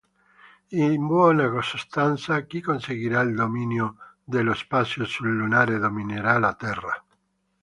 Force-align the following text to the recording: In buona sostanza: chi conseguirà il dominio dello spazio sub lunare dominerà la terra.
In 0.85 1.05
buona 1.05 1.61
sostanza: 1.61 2.41
chi 2.47 2.59
conseguirà 2.59 3.21
il 3.21 3.35
dominio 3.35 3.97
dello 4.23 4.55
spazio 4.55 5.05
sub 5.05 5.27
lunare 5.27 5.77
dominerà 5.77 6.39
la 6.39 6.55
terra. 6.55 7.05